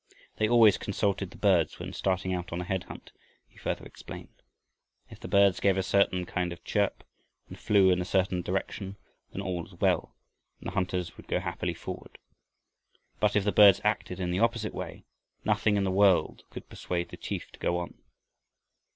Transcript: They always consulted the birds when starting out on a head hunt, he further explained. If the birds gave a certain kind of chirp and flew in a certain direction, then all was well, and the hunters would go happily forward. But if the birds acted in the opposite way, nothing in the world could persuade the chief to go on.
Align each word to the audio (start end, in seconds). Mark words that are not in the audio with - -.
They 0.37 0.49
always 0.49 0.79
consulted 0.79 1.29
the 1.29 1.37
birds 1.37 1.77
when 1.77 1.93
starting 1.93 2.33
out 2.33 2.51
on 2.51 2.59
a 2.59 2.63
head 2.63 2.85
hunt, 2.85 3.11
he 3.47 3.59
further 3.59 3.85
explained. 3.85 4.41
If 5.11 5.19
the 5.19 5.27
birds 5.27 5.59
gave 5.59 5.77
a 5.77 5.83
certain 5.83 6.25
kind 6.25 6.51
of 6.51 6.63
chirp 6.63 7.03
and 7.47 7.59
flew 7.59 7.91
in 7.91 8.01
a 8.01 8.03
certain 8.03 8.41
direction, 8.41 8.95
then 9.31 9.41
all 9.43 9.61
was 9.61 9.75
well, 9.75 10.15
and 10.59 10.65
the 10.65 10.71
hunters 10.73 11.17
would 11.17 11.27
go 11.27 11.39
happily 11.39 11.75
forward. 11.75 12.17
But 13.19 13.35
if 13.35 13.43
the 13.43 13.51
birds 13.51 13.79
acted 13.83 14.19
in 14.19 14.31
the 14.31 14.39
opposite 14.39 14.73
way, 14.73 15.05
nothing 15.45 15.77
in 15.77 15.83
the 15.83 15.91
world 15.91 16.45
could 16.49 16.67
persuade 16.67 17.09
the 17.09 17.15
chief 17.17 17.51
to 17.51 17.59
go 17.59 17.77
on. 17.77 17.93